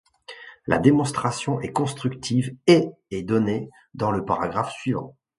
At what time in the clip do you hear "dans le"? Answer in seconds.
3.93-4.25